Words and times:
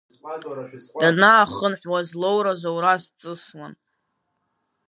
Данаахынҳәуаз 0.99 2.09
лоура 2.21 2.53
зоураз 2.61 3.03
дҵысуан. 3.09 3.73